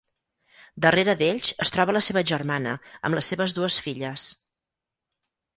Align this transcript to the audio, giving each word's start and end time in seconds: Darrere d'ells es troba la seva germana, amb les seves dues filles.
Darrere 0.85 1.13
d'ells 1.19 1.51
es 1.67 1.73
troba 1.75 1.95
la 1.97 2.01
seva 2.07 2.25
germana, 2.33 2.75
amb 3.11 3.19
les 3.21 3.31
seves 3.33 3.57
dues 3.59 3.81
filles. 3.89 4.29